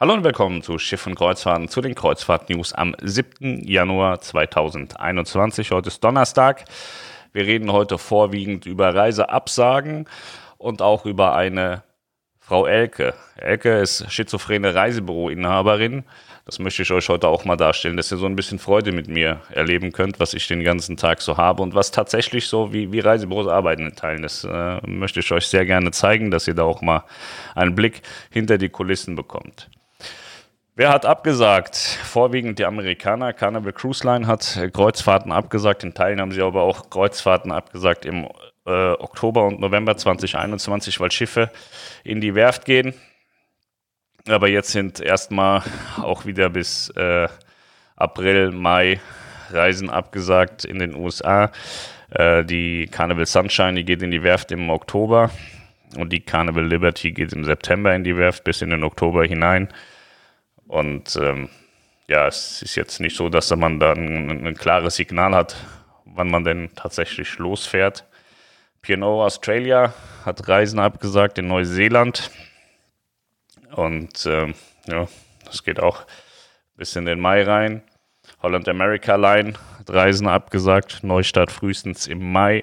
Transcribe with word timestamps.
Hallo 0.00 0.14
und 0.14 0.22
willkommen 0.22 0.62
zu 0.62 0.78
Schiff 0.78 1.08
und 1.08 1.16
Kreuzfahrten, 1.16 1.66
zu 1.66 1.80
den 1.80 1.96
Kreuzfahrt-News 1.96 2.72
am 2.72 2.94
7. 3.02 3.66
Januar 3.66 4.20
2021. 4.20 5.72
Heute 5.72 5.88
ist 5.88 6.04
Donnerstag. 6.04 6.66
Wir 7.32 7.46
reden 7.46 7.72
heute 7.72 7.98
vorwiegend 7.98 8.64
über 8.64 8.94
Reiseabsagen 8.94 10.08
und 10.56 10.82
auch 10.82 11.04
über 11.04 11.34
eine 11.34 11.82
Frau 12.38 12.64
Elke. 12.64 13.14
Elke 13.34 13.78
ist 13.78 14.08
schizophrene 14.08 14.72
Reisebüroinhaberin. 14.72 16.04
Das 16.44 16.60
möchte 16.60 16.82
ich 16.82 16.92
euch 16.92 17.08
heute 17.08 17.26
auch 17.26 17.44
mal 17.44 17.56
darstellen, 17.56 17.96
dass 17.96 18.12
ihr 18.12 18.18
so 18.18 18.26
ein 18.26 18.36
bisschen 18.36 18.60
Freude 18.60 18.92
mit 18.92 19.08
mir 19.08 19.40
erleben 19.50 19.90
könnt, 19.90 20.20
was 20.20 20.32
ich 20.32 20.46
den 20.46 20.62
ganzen 20.62 20.96
Tag 20.96 21.20
so 21.22 21.38
habe 21.38 21.60
und 21.60 21.74
was 21.74 21.90
tatsächlich 21.90 22.46
so 22.46 22.72
wie, 22.72 22.92
wie 22.92 23.00
Reisebüros 23.00 23.48
arbeiten 23.48 23.86
in 23.86 23.96
Teilen. 23.96 24.22
Das 24.22 24.44
äh, 24.44 24.80
möchte 24.86 25.18
ich 25.18 25.32
euch 25.32 25.48
sehr 25.48 25.66
gerne 25.66 25.90
zeigen, 25.90 26.30
dass 26.30 26.46
ihr 26.46 26.54
da 26.54 26.62
auch 26.62 26.82
mal 26.82 27.02
einen 27.56 27.74
Blick 27.74 28.02
hinter 28.30 28.58
die 28.58 28.68
Kulissen 28.68 29.16
bekommt. 29.16 29.68
Wer 30.78 30.90
hat 30.90 31.06
abgesagt? 31.06 31.74
Vorwiegend 31.76 32.60
die 32.60 32.64
Amerikaner. 32.64 33.32
Carnival 33.32 33.72
Cruise 33.72 34.06
Line 34.06 34.28
hat 34.28 34.60
Kreuzfahrten 34.72 35.32
abgesagt. 35.32 35.82
In 35.82 35.92
Teilen 35.92 36.20
haben 36.20 36.30
sie 36.30 36.40
aber 36.40 36.62
auch 36.62 36.88
Kreuzfahrten 36.88 37.50
abgesagt 37.50 38.04
im 38.04 38.28
äh, 38.64 38.92
Oktober 38.92 39.44
und 39.44 39.58
November 39.58 39.96
2021, 39.96 41.00
weil 41.00 41.10
Schiffe 41.10 41.50
in 42.04 42.20
die 42.20 42.36
Werft 42.36 42.64
gehen. 42.64 42.94
Aber 44.28 44.46
jetzt 44.46 44.70
sind 44.70 45.00
erstmal 45.00 45.64
auch 46.00 46.26
wieder 46.26 46.48
bis 46.48 46.90
äh, 46.90 47.26
April, 47.96 48.52
Mai 48.52 49.00
Reisen 49.50 49.90
abgesagt 49.90 50.64
in 50.64 50.78
den 50.78 50.94
USA. 50.94 51.50
Äh, 52.10 52.44
die 52.44 52.86
Carnival 52.86 53.26
Sunshine, 53.26 53.74
die 53.74 53.84
geht 53.84 54.00
in 54.00 54.12
die 54.12 54.22
Werft 54.22 54.52
im 54.52 54.70
Oktober 54.70 55.32
und 55.96 56.12
die 56.12 56.20
Carnival 56.20 56.68
Liberty 56.68 57.10
geht 57.10 57.32
im 57.32 57.44
September 57.44 57.92
in 57.96 58.04
die 58.04 58.16
Werft 58.16 58.44
bis 58.44 58.62
in 58.62 58.70
den 58.70 58.84
Oktober 58.84 59.24
hinein. 59.24 59.70
Und 60.68 61.16
ähm, 61.16 61.48
ja, 62.08 62.26
es 62.26 62.62
ist 62.62 62.76
jetzt 62.76 63.00
nicht 63.00 63.16
so, 63.16 63.28
dass 63.28 63.54
man 63.56 63.80
dann 63.80 64.30
ein, 64.30 64.46
ein 64.46 64.54
klares 64.54 64.96
Signal 64.96 65.34
hat, 65.34 65.56
wann 66.04 66.30
man 66.30 66.44
denn 66.44 66.70
tatsächlich 66.76 67.38
losfährt. 67.38 68.04
P&O 68.82 69.22
Australia 69.22 69.92
hat 70.24 70.46
Reisen 70.46 70.78
abgesagt 70.78 71.38
in 71.38 71.48
Neuseeland. 71.48 72.30
Und 73.74 74.24
ähm, 74.26 74.54
ja, 74.86 75.08
das 75.44 75.64
geht 75.64 75.80
auch 75.80 76.06
bis 76.76 76.94
in 76.96 77.06
den 77.06 77.18
Mai 77.18 77.42
rein. 77.42 77.82
Holland 78.42 78.68
America 78.68 79.16
Line 79.16 79.54
hat 79.78 79.90
Reisen 79.90 80.28
abgesagt, 80.28 81.02
Neustart 81.02 81.50
frühestens 81.50 82.06
im 82.06 82.30
Mai. 82.30 82.62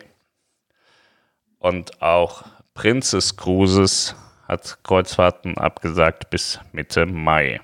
Und 1.58 2.02
auch 2.02 2.44
Princess 2.76 3.36
Cruises 3.36 4.16
hat 4.48 4.78
Kreuzfahrten 4.83 5.58
abgesagt 5.58 6.30
bis 6.30 6.59
Mitte 6.72 7.08
Mai. 7.08 7.61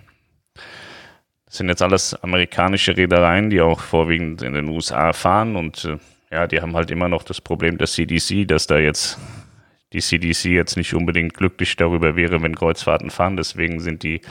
Das 1.46 1.58
sind 1.58 1.70
jetzt 1.70 1.82
alles 1.82 2.14
amerikanische 2.24 2.96
Reedereien, 2.96 3.50
die 3.50 3.62
auch 3.62 3.82
vorwiegend 3.82 4.42
in 4.42 4.54
den 4.54 4.70
USA 4.70 5.14
fahren 5.14 5.56
und 5.56 5.86
äh, 5.86 5.98
ja, 6.32 6.48
die 6.48 6.62
haben 6.62 6.76
halt 6.76 6.92
immer 6.92 7.10
noch 7.10 7.24
das 7.24 7.42
Problem 7.42 7.78
der 7.78 7.88
CDC, 7.88 8.48
dass 8.48 8.68
da 8.68 8.78
jetzt 8.78 9.20
die 9.94 10.00
CDC 10.00 10.46
jetzt 10.46 10.78
nicht 10.78 10.94
unbedingt 10.94 11.34
glücklich 11.34 11.76
darüber 11.76 12.16
wäre, 12.16 12.42
wenn 12.42 12.56
Kreuzfahrten 12.56 13.10
fahren. 13.10 13.36
Deswegen 13.36 13.82
sind 13.82 14.04
die, 14.04 14.22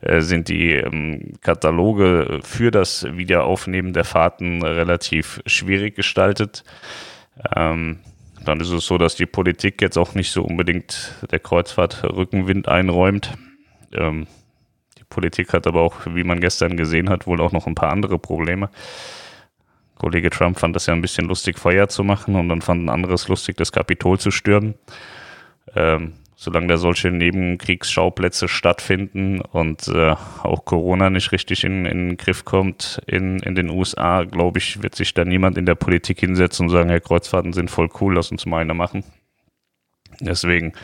äh, 0.00 0.20
sind 0.20 0.48
die 0.48 0.72
ähm, 0.72 1.34
Kataloge 1.40 2.40
für 2.42 2.70
das 2.70 3.04
Wiederaufnehmen 3.04 3.92
der 3.92 4.04
Fahrten 4.04 4.62
relativ 4.62 5.40
schwierig 5.46 5.94
gestaltet. 5.94 6.64
Ähm, 7.54 8.00
dann 8.44 8.60
ist 8.60 8.70
es 8.70 8.86
so, 8.86 8.98
dass 8.98 9.14
die 9.14 9.26
Politik 9.26 9.80
jetzt 9.80 9.96
auch 9.96 10.14
nicht 10.14 10.32
so 10.32 10.42
unbedingt 10.42 11.14
der 11.30 11.38
Kreuzfahrt 11.38 12.02
Rückenwind 12.02 12.66
einräumt. 12.66 13.34
Ähm, 13.92 14.26
Politik 15.10 15.52
hat 15.52 15.66
aber 15.66 15.80
auch, 15.80 15.94
wie 16.06 16.24
man 16.24 16.40
gestern 16.40 16.76
gesehen 16.76 17.08
hat, 17.08 17.26
wohl 17.26 17.40
auch 17.40 17.52
noch 17.52 17.66
ein 17.66 17.74
paar 17.74 17.90
andere 17.90 18.18
Probleme. 18.18 18.70
Kollege 19.96 20.30
Trump 20.30 20.58
fand 20.58 20.76
das 20.76 20.86
ja 20.86 20.94
ein 20.94 21.02
bisschen 21.02 21.26
lustig, 21.26 21.58
Feuer 21.58 21.88
zu 21.88 22.04
machen 22.04 22.36
und 22.36 22.48
dann 22.48 22.62
fand 22.62 22.84
ein 22.84 22.88
anderes 22.88 23.28
lustig, 23.28 23.56
das 23.56 23.72
Kapitol 23.72 24.18
zu 24.18 24.30
stürmen. 24.30 24.74
Ähm, 25.74 26.14
solange 26.40 26.68
da 26.68 26.76
solche 26.76 27.10
Nebenkriegsschauplätze 27.10 28.46
stattfinden 28.46 29.40
und 29.40 29.88
äh, 29.88 30.14
auch 30.44 30.64
Corona 30.64 31.10
nicht 31.10 31.32
richtig 31.32 31.64
in, 31.64 31.84
in 31.84 32.10
den 32.10 32.16
Griff 32.16 32.44
kommt 32.44 33.02
in, 33.08 33.40
in 33.40 33.56
den 33.56 33.70
USA, 33.70 34.22
glaube 34.22 34.58
ich, 34.58 34.80
wird 34.80 34.94
sich 34.94 35.14
da 35.14 35.24
niemand 35.24 35.58
in 35.58 35.66
der 35.66 35.74
Politik 35.74 36.20
hinsetzen 36.20 36.66
und 36.66 36.70
sagen, 36.70 36.90
Herr 36.90 37.00
Kreuzfahrten 37.00 37.52
sind 37.52 37.72
voll 37.72 37.88
cool, 38.00 38.14
lass 38.14 38.30
uns 38.30 38.46
mal 38.46 38.60
eine 38.60 38.74
machen. 38.74 39.02
Deswegen 40.20 40.74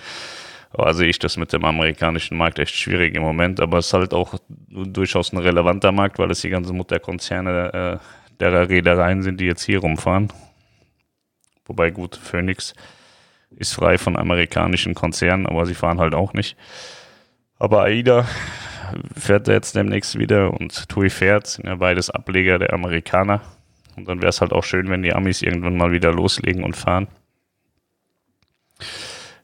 sehe 0.92 1.08
ich 1.08 1.18
das 1.18 1.36
mit 1.36 1.52
dem 1.52 1.64
amerikanischen 1.64 2.36
Markt 2.36 2.58
echt 2.58 2.74
schwierig 2.74 3.14
im 3.14 3.22
Moment, 3.22 3.60
aber 3.60 3.78
es 3.78 3.86
ist 3.86 3.92
halt 3.92 4.12
auch 4.12 4.34
durchaus 4.68 5.32
ein 5.32 5.38
relevanter 5.38 5.92
Markt, 5.92 6.18
weil 6.18 6.30
es 6.30 6.40
die 6.40 6.50
ganzen 6.50 6.76
Mutterkonzerne 6.76 8.00
äh, 8.00 8.40
der 8.40 8.68
Reedereien 8.68 9.22
sind, 9.22 9.40
die 9.40 9.46
jetzt 9.46 9.62
hier 9.62 9.78
rumfahren. 9.78 10.32
Wobei 11.66 11.90
gut, 11.90 12.16
Phoenix 12.16 12.74
ist 13.56 13.74
frei 13.74 13.98
von 13.98 14.16
amerikanischen 14.16 14.94
Konzernen, 14.94 15.46
aber 15.46 15.64
sie 15.66 15.74
fahren 15.74 16.00
halt 16.00 16.14
auch 16.14 16.32
nicht. 16.32 16.56
Aber 17.58 17.84
AIDA 17.84 18.26
fährt 19.16 19.48
jetzt 19.48 19.76
demnächst 19.76 20.18
wieder 20.18 20.52
und 20.52 20.88
TUI 20.88 21.08
fährt, 21.08 21.46
sind 21.46 21.66
ja 21.66 21.76
beides 21.76 22.10
Ableger 22.10 22.58
der 22.58 22.72
Amerikaner. 22.72 23.40
Und 23.96 24.08
dann 24.08 24.20
wäre 24.20 24.30
es 24.30 24.40
halt 24.40 24.52
auch 24.52 24.64
schön, 24.64 24.90
wenn 24.90 25.02
die 25.02 25.14
Amis 25.14 25.40
irgendwann 25.40 25.76
mal 25.76 25.92
wieder 25.92 26.12
loslegen 26.12 26.64
und 26.64 26.76
fahren. 26.76 27.06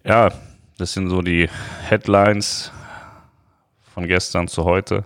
Ja, 0.04 0.32
das 0.80 0.92
sind 0.92 1.10
so 1.10 1.22
die 1.22 1.48
Headlines 1.88 2.72
von 3.94 4.06
gestern 4.06 4.48
zu 4.48 4.64
heute 4.64 5.04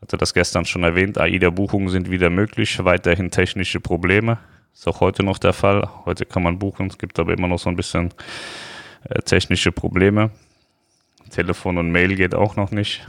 hatte 0.00 0.16
das 0.18 0.34
gestern 0.34 0.64
schon 0.64 0.84
erwähnt, 0.84 1.18
AIDA-Buchungen 1.18 1.88
sind 1.88 2.10
wieder 2.10 2.30
möglich, 2.30 2.84
weiterhin 2.84 3.30
technische 3.30 3.80
Probleme. 3.80 4.38
Ist 4.72 4.86
auch 4.86 5.00
heute 5.00 5.22
noch 5.22 5.38
der 5.38 5.52
Fall. 5.52 5.88
Heute 6.04 6.26
kann 6.26 6.42
man 6.42 6.58
buchen, 6.58 6.86
es 6.86 6.98
gibt 6.98 7.18
aber 7.18 7.32
immer 7.32 7.48
noch 7.48 7.58
so 7.58 7.70
ein 7.70 7.76
bisschen 7.76 8.12
äh, 9.08 9.20
technische 9.22 9.72
Probleme. 9.72 10.30
Telefon 11.30 11.78
und 11.78 11.90
Mail 11.90 12.14
geht 12.14 12.34
auch 12.34 12.56
noch 12.56 12.70
nicht. 12.70 13.08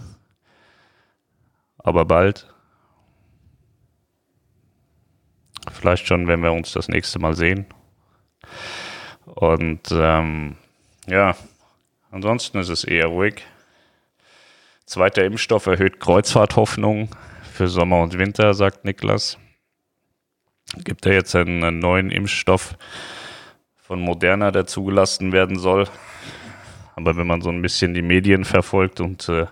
Aber 1.78 2.06
bald. 2.06 2.48
Vielleicht 5.72 6.08
schon, 6.08 6.28
wenn 6.28 6.42
wir 6.42 6.54
uns 6.54 6.72
das 6.72 6.88
nächste 6.88 7.20
Mal 7.20 7.36
sehen. 7.36 7.66
Und 9.26 9.90
ähm, 9.92 10.56
ja, 11.06 11.36
ansonsten 12.12 12.60
ist 12.60 12.70
es 12.70 12.84
eher 12.84 13.08
ruhig. 13.08 13.46
Zweiter 14.86 15.26
Impfstoff 15.26 15.66
erhöht 15.66 16.00
Kreuzfahrthoffnung 16.00 17.10
für 17.54 17.68
Sommer 17.68 18.02
und 18.02 18.18
Winter, 18.18 18.54
sagt 18.54 18.86
Niklas. 18.86 19.38
Gibt 20.78 21.06
er 21.06 21.14
jetzt 21.14 21.36
einen 21.36 21.80
neuen 21.80 22.12
Impfstoff 22.12 22.76
von 23.76 24.02
Moderna, 24.02 24.52
der 24.52 24.68
zugelassen 24.68 25.32
werden 25.32 25.58
soll. 25.58 25.88
Aber 26.96 27.16
wenn 27.16 27.28
man 27.28 27.42
so 27.42 27.50
ein 27.50 27.62
bisschen 27.62 27.94
die 27.94 28.02
Medien 28.02 28.44
verfolgt 28.44 29.00
und 29.00 29.30
äh, 29.30 29.46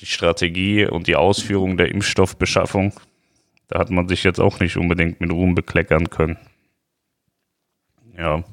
die 0.00 0.06
Strategie 0.06 0.86
und 0.86 1.06
die 1.06 1.16
Ausführung 1.16 1.76
der 1.76 1.90
Impfstoffbeschaffung, 1.90 2.92
da 3.68 3.78
hat 3.78 3.90
man 3.90 4.08
sich 4.08 4.24
jetzt 4.24 4.40
auch 4.40 4.60
nicht 4.60 4.76
unbedingt 4.76 5.20
mit 5.20 5.30
Ruhm 5.30 5.54
bekleckern 5.54 6.10
können. 6.10 6.38
Ja. 8.16 8.44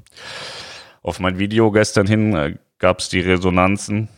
Auf 1.01 1.19
mein 1.19 1.37
Video 1.37 1.71
gestern 1.71 2.07
hin 2.07 2.35
äh, 2.35 2.55
gab 2.79 2.99
es 2.99 3.09
die 3.09 3.19
Resonanzen 3.19 4.09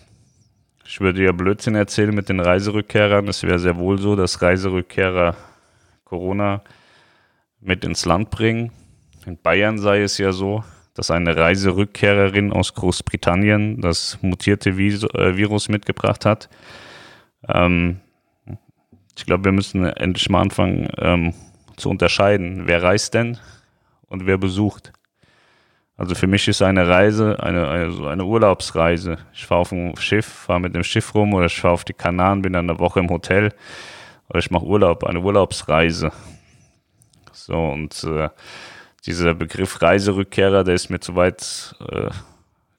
ich 0.92 1.00
würde 1.00 1.24
ja 1.24 1.32
Blödsinn 1.32 1.76
erzählen 1.76 2.14
mit 2.14 2.28
den 2.28 2.42
Reiserückkehrern. 2.42 3.26
Es 3.30 3.44
wäre 3.44 3.60
sehr 3.60 3.78
wohl 3.78 3.98
so, 3.98 4.18
dass 4.18 4.42
Reiserückkehrer 4.42 5.38
Corona 6.04 6.64
mit 7.62 7.86
ins 7.86 8.04
Land 8.04 8.30
bringen. 8.30 8.74
In 9.26 9.38
Bayern 9.38 9.78
sei 9.78 10.02
es 10.02 10.18
ja 10.18 10.34
so, 10.34 10.66
dass 10.94 11.10
eine 11.10 11.38
Reiserückkehrerin 11.38 12.52
aus 12.52 12.74
Großbritannien 12.74 13.80
das 13.80 14.18
mutierte 14.22 14.72
äh, 14.72 15.38
Virus 15.38 15.70
mitgebracht 15.70 16.26
hat. 16.26 16.50
Ähm, 17.48 18.02
ich 19.16 19.26
glaube, 19.26 19.46
wir 19.46 19.54
müssen 19.54 19.86
endlich 19.86 20.30
mal 20.30 20.42
anfangen 20.42 20.90
ähm, 20.98 21.34
zu 21.78 21.90
unterscheiden, 21.90 22.64
wer 22.66 22.84
reist 22.84 23.14
denn 23.14 23.38
und 24.08 24.26
wer 24.26 24.38
besucht. 24.38 24.92
Also 26.02 26.16
für 26.16 26.26
mich 26.26 26.48
ist 26.48 26.64
eine 26.64 26.88
Reise 26.88 27.38
eine, 27.44 27.70
eine, 27.70 28.10
eine 28.10 28.26
Urlaubsreise. 28.26 29.20
Ich 29.36 29.46
fahre 29.46 29.62
auf 29.62 29.72
ein 29.72 29.96
Schiff, 29.98 30.26
fahre 30.26 30.60
mit 30.60 30.74
dem 30.74 30.84
Schiff 30.84 31.14
rum 31.14 31.32
oder 31.36 31.46
ich 31.46 31.62
fahre 31.62 31.76
auf 31.76 31.84
die 31.84 31.94
Kanaren, 31.94 32.42
bin 32.42 32.54
dann 32.54 32.68
eine 32.68 32.80
Woche 32.80 33.02
im 33.02 33.10
Hotel 33.12 33.54
oder 34.28 34.40
ich 34.40 34.50
mache 34.50 34.66
Urlaub, 34.66 35.04
eine 35.04 35.20
Urlaubsreise. 35.20 36.12
So 37.32 37.54
und 37.54 38.04
äh, 38.04 38.30
dieser 39.06 39.36
Begriff 39.36 39.80
Reiserückkehrer, 39.80 40.64
der 40.64 40.74
ist 40.74 40.90
mir 40.90 41.00
zu 41.00 41.16
weit 41.16 41.76
äh, 41.88 42.10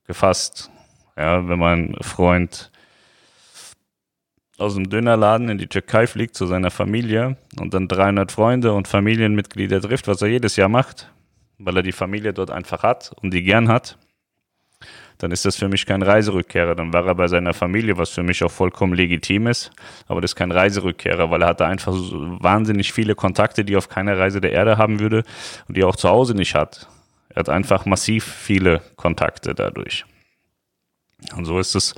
gefasst. 0.09 0.73
Ja, 1.17 1.49
wenn 1.49 1.61
mein 1.61 1.95
Freund 2.01 2.73
aus 4.59 4.75
dem 4.75 4.91
Dönerladen 4.91 5.49
in 5.49 5.59
die 5.59 5.69
Türkei 5.69 6.09
fliegt 6.09 6.35
zu 6.35 6.47
seiner 6.47 6.73
Familie 6.73 7.37
und 7.61 7.73
dann 7.73 7.87
300 7.87 8.33
Freunde 8.33 8.73
und 8.73 8.89
Familienmitglieder 8.89 9.81
trifft, 9.81 10.09
was 10.09 10.23
er 10.23 10.29
jedes 10.29 10.57
Jahr 10.57 10.69
macht, 10.69 11.13
weil 11.65 11.77
er 11.77 11.83
die 11.83 11.93
Familie 11.93 12.33
dort 12.33 12.51
einfach 12.51 12.83
hat 12.83 13.13
und 13.23 13.33
die 13.33 13.43
gern 13.43 13.69
hat, 13.69 13.99
dann 15.19 15.31
ist 15.31 15.45
das 15.45 15.57
für 15.57 15.69
mich 15.69 15.87
kein 15.87 16.03
Reiserückkehrer. 16.03 16.75
Dann 16.75 16.93
war 16.93 17.07
er 17.07 17.15
bei 17.15 17.29
seiner 17.29 17.55
Familie, 17.55 17.97
was 17.97 18.11
für 18.11 18.25
mich 18.25 18.43
auch 18.43 18.51
vollkommen 18.51 18.95
legitim 18.95 19.47
ist. 19.47 19.71
Aber 20.09 20.21
das 20.21 20.33
ist 20.33 20.37
kein 20.37 20.51
Reiserückkehrer, 20.51 21.31
weil 21.31 21.43
er 21.43 21.49
hatte 21.49 21.65
einfach 21.65 21.93
so 21.93 22.43
wahnsinnig 22.43 22.93
viele 22.93 23.15
Kontakte, 23.15 23.65
die 23.65 23.75
er 23.75 23.79
auf 23.79 23.89
keiner 23.89 24.19
Reise 24.19 24.41
der 24.41 24.51
Erde 24.51 24.79
haben 24.79 24.99
würde 24.99 25.23
und 25.69 25.77
die 25.77 25.83
er 25.83 25.87
auch 25.87 25.97
zu 25.97 26.09
Hause 26.09 26.35
nicht 26.35 26.57
hat. 26.57 26.89
Er 27.29 27.37
hat 27.37 27.49
einfach 27.49 27.87
massiv 27.87 28.25
viele 28.25 28.83
Kontakte 28.97 29.55
dadurch. 29.55 30.05
Und 31.37 31.45
so 31.45 31.61
ist 31.61 31.77
es 31.77 31.95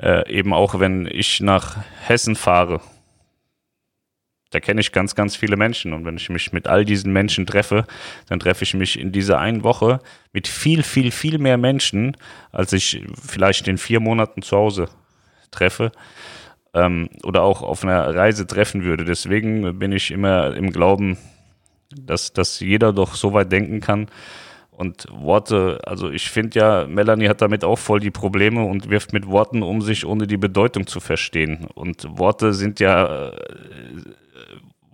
äh, 0.00 0.26
eben 0.32 0.54
auch, 0.54 0.80
wenn 0.80 1.06
ich 1.06 1.40
nach 1.40 1.76
Hessen 2.06 2.36
fahre 2.36 2.80
da 4.50 4.60
kenne 4.60 4.80
ich 4.80 4.92
ganz, 4.92 5.14
ganz 5.14 5.36
viele 5.36 5.56
Menschen. 5.56 5.92
Und 5.92 6.04
wenn 6.04 6.16
ich 6.16 6.28
mich 6.28 6.52
mit 6.52 6.66
all 6.66 6.84
diesen 6.84 7.12
Menschen 7.12 7.46
treffe, 7.46 7.86
dann 8.28 8.38
treffe 8.38 8.62
ich 8.64 8.74
mich 8.74 8.98
in 8.98 9.12
dieser 9.12 9.38
einen 9.38 9.64
Woche 9.64 10.00
mit 10.32 10.46
viel, 10.46 10.82
viel, 10.82 11.10
viel 11.10 11.38
mehr 11.38 11.56
Menschen, 11.56 12.16
als 12.52 12.72
ich 12.72 13.02
vielleicht 13.20 13.66
in 13.68 13.78
vier 13.78 14.00
Monaten 14.00 14.42
zu 14.42 14.56
Hause 14.56 14.88
treffe 15.50 15.90
ähm, 16.74 17.08
oder 17.24 17.42
auch 17.42 17.62
auf 17.62 17.82
einer 17.82 18.14
Reise 18.14 18.46
treffen 18.46 18.84
würde. 18.84 19.04
Deswegen 19.04 19.78
bin 19.78 19.92
ich 19.92 20.10
immer 20.10 20.54
im 20.54 20.70
Glauben, 20.70 21.18
dass, 21.90 22.32
dass 22.32 22.60
jeder 22.60 22.92
doch 22.92 23.14
so 23.14 23.32
weit 23.32 23.50
denken 23.50 23.80
kann. 23.80 24.08
Und 24.76 25.06
Worte, 25.10 25.80
also 25.86 26.10
ich 26.10 26.30
finde 26.30 26.58
ja, 26.58 26.86
Melanie 26.86 27.28
hat 27.28 27.40
damit 27.40 27.64
auch 27.64 27.78
voll 27.78 27.98
die 27.98 28.10
Probleme 28.10 28.62
und 28.62 28.90
wirft 28.90 29.14
mit 29.14 29.26
Worten 29.26 29.62
um 29.62 29.80
sich, 29.80 30.04
ohne 30.04 30.26
die 30.26 30.36
Bedeutung 30.36 30.86
zu 30.86 31.00
verstehen. 31.00 31.66
Und 31.74 32.06
Worte 32.18 32.52
sind 32.52 32.78
ja 32.78 33.28
äh, 33.28 33.32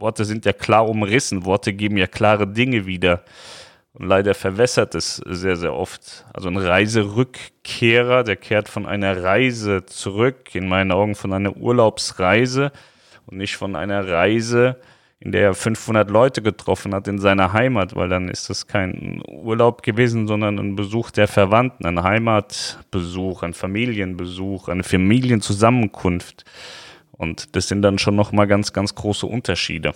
Worte 0.02 0.24
sind 0.24 0.44
ja 0.44 0.52
klar 0.52 0.88
umrissen, 0.88 1.46
Worte 1.46 1.72
geben 1.72 1.96
ja 1.96 2.06
klare 2.06 2.46
Dinge 2.46 2.86
wieder. 2.86 3.22
Und 3.94 4.06
leider 4.06 4.34
verwässert 4.34 4.94
es 4.94 5.16
sehr, 5.16 5.56
sehr 5.56 5.74
oft. 5.74 6.26
Also 6.34 6.48
ein 6.48 6.56
Reiserückkehrer, 6.56 8.24
der 8.24 8.36
kehrt 8.36 8.68
von 8.68 8.86
einer 8.86 9.22
Reise 9.22 9.86
zurück, 9.86 10.54
in 10.54 10.68
meinen 10.68 10.92
Augen 10.92 11.14
von 11.14 11.32
einer 11.32 11.56
Urlaubsreise 11.56 12.72
und 13.26 13.38
nicht 13.38 13.56
von 13.56 13.76
einer 13.76 14.08
Reise, 14.08 14.76
in 15.22 15.30
der 15.30 15.42
er 15.42 15.54
500 15.54 16.10
Leute 16.10 16.42
getroffen 16.42 16.92
hat 16.92 17.06
in 17.06 17.18
seiner 17.18 17.52
Heimat, 17.52 17.94
weil 17.94 18.08
dann 18.08 18.28
ist 18.28 18.50
das 18.50 18.66
kein 18.66 19.22
Urlaub 19.28 19.84
gewesen, 19.84 20.26
sondern 20.26 20.58
ein 20.58 20.74
Besuch 20.74 21.12
der 21.12 21.28
Verwandten, 21.28 21.86
ein 21.86 22.02
Heimatbesuch, 22.02 23.44
ein 23.44 23.54
Familienbesuch, 23.54 24.68
eine 24.68 24.82
Familienzusammenkunft. 24.82 26.44
Und 27.12 27.54
das 27.54 27.68
sind 27.68 27.82
dann 27.82 27.98
schon 27.98 28.16
nochmal 28.16 28.48
ganz, 28.48 28.72
ganz 28.72 28.96
große 28.96 29.26
Unterschiede. 29.26 29.92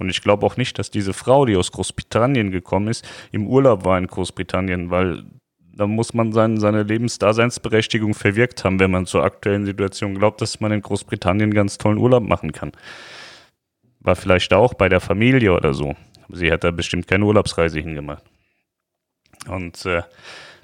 Und 0.00 0.10
ich 0.10 0.20
glaube 0.20 0.44
auch 0.44 0.56
nicht, 0.56 0.80
dass 0.80 0.90
diese 0.90 1.12
Frau, 1.12 1.46
die 1.46 1.54
aus 1.54 1.70
Großbritannien 1.70 2.50
gekommen 2.50 2.88
ist, 2.88 3.08
im 3.30 3.46
Urlaub 3.46 3.84
war 3.84 3.96
in 3.98 4.08
Großbritannien, 4.08 4.90
weil 4.90 5.22
da 5.76 5.86
muss 5.86 6.12
man 6.12 6.32
sein, 6.32 6.58
seine 6.58 6.82
Lebensdaseinsberechtigung 6.82 8.14
verwirkt 8.14 8.64
haben, 8.64 8.80
wenn 8.80 8.90
man 8.90 9.06
zur 9.06 9.22
aktuellen 9.22 9.64
Situation 9.64 10.16
glaubt, 10.16 10.40
dass 10.40 10.58
man 10.58 10.72
in 10.72 10.82
Großbritannien 10.82 11.54
ganz 11.54 11.78
tollen 11.78 11.98
Urlaub 11.98 12.24
machen 12.24 12.50
kann. 12.50 12.72
War 14.06 14.14
vielleicht 14.14 14.54
auch 14.54 14.72
bei 14.74 14.88
der 14.88 15.00
Familie 15.00 15.52
oder 15.52 15.74
so. 15.74 15.96
Sie 16.28 16.52
hat 16.52 16.62
da 16.62 16.70
bestimmt 16.70 17.08
keine 17.08 17.24
Urlaubsreise 17.24 17.80
hingemacht. 17.80 18.22
Und 19.48 19.84
äh, 19.84 20.02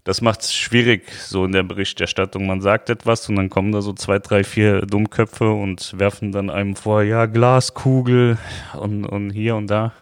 das 0.04 0.20
macht 0.20 0.42
es 0.42 0.54
schwierig, 0.54 1.10
so 1.10 1.44
in 1.44 1.50
der 1.50 1.64
Berichterstattung. 1.64 2.46
Man 2.46 2.60
sagt 2.60 2.88
etwas 2.88 3.28
und 3.28 3.34
dann 3.34 3.50
kommen 3.50 3.72
da 3.72 3.82
so 3.82 3.94
zwei, 3.94 4.20
drei, 4.20 4.44
vier 4.44 4.82
Dummköpfe 4.82 5.50
und 5.50 5.98
werfen 5.98 6.30
dann 6.30 6.50
einem 6.50 6.76
vor, 6.76 7.02
ja, 7.02 7.26
Glaskugel 7.26 8.38
und, 8.74 9.06
und 9.06 9.30
hier 9.30 9.56
und 9.56 9.66
da. 9.66 9.92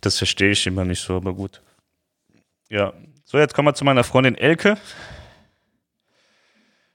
Das 0.00 0.18
verstehe 0.18 0.50
ich 0.50 0.66
immer 0.66 0.84
nicht 0.84 1.00
so, 1.00 1.14
aber 1.14 1.34
gut. 1.34 1.62
Ja, 2.68 2.94
so, 3.24 3.38
jetzt 3.38 3.54
kommen 3.54 3.68
wir 3.68 3.74
zu 3.74 3.84
meiner 3.84 4.02
Freundin 4.02 4.34
Elke. 4.34 4.76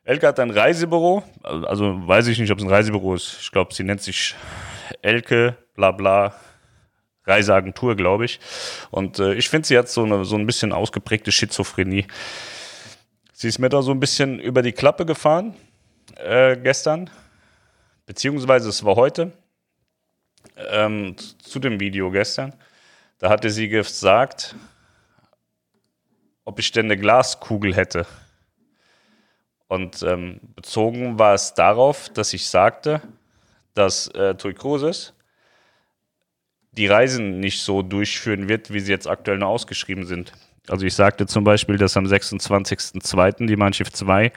Elke 0.03 0.27
hat 0.27 0.39
ein 0.41 0.51
Reisebüro, 0.51 1.23
also 1.43 2.05
weiß 2.05 2.27
ich 2.27 2.39
nicht, 2.39 2.51
ob 2.51 2.57
es 2.57 2.65
ein 2.65 2.69
Reisebüro 2.69 3.15
ist. 3.15 3.37
Ich 3.39 3.51
glaube, 3.53 3.73
sie 3.73 3.85
nennt 3.85 4.01
sich 4.01 4.35
Elke, 5.01 5.57
bla 5.75 5.91
bla, 5.91 6.35
Reiseagentur, 7.25 7.95
glaube 7.95 8.25
ich. 8.25 8.39
Und 8.89 9.19
äh, 9.19 9.33
ich 9.33 9.49
finde, 9.49 9.67
sie 9.67 9.77
hat 9.77 9.89
so, 9.89 10.03
eine, 10.03 10.25
so 10.25 10.35
ein 10.35 10.45
bisschen 10.45 10.73
ausgeprägte 10.73 11.31
Schizophrenie. 11.31 12.07
Sie 13.33 13.47
ist 13.47 13.59
mir 13.59 13.69
da 13.69 13.81
so 13.81 13.91
ein 13.91 13.99
bisschen 13.99 14.39
über 14.39 14.61
die 14.61 14.71
Klappe 14.71 15.05
gefahren 15.05 15.55
äh, 16.17 16.57
gestern, 16.57 17.09
beziehungsweise 18.05 18.69
es 18.69 18.83
war 18.83 18.95
heute, 18.95 19.31
ähm, 20.69 21.15
zu 21.41 21.59
dem 21.59 21.79
Video 21.79 22.11
gestern. 22.11 22.53
Da 23.19 23.29
hatte 23.29 23.49
sie 23.49 23.69
gesagt, 23.69 24.55
ob 26.43 26.59
ich 26.59 26.71
denn 26.71 26.85
eine 26.85 26.97
Glaskugel 26.97 27.75
hätte. 27.75 28.05
Und 29.67 30.03
ähm, 30.03 30.39
bezogen 30.55 31.17
war 31.17 31.33
es 31.33 31.53
darauf, 31.53 32.09
dass 32.09 32.33
ich 32.33 32.47
sagte, 32.47 33.01
dass 33.73 34.07
äh, 34.09 34.35
Tui 34.35 34.53
Cruises 34.53 35.13
die 36.71 36.87
Reisen 36.87 37.39
nicht 37.39 37.61
so 37.61 37.81
durchführen 37.81 38.47
wird, 38.47 38.71
wie 38.71 38.79
sie 38.79 38.91
jetzt 38.91 39.07
aktuell 39.07 39.37
noch 39.37 39.49
ausgeschrieben 39.49 40.05
sind. 40.05 40.31
Also 40.69 40.85
ich 40.85 40.93
sagte 40.93 41.25
zum 41.25 41.43
Beispiel, 41.43 41.77
dass 41.77 41.97
am 41.97 42.05
26.02. 42.05 43.45
die 43.45 43.57
Mannschaft 43.57 43.95
2 43.97 44.31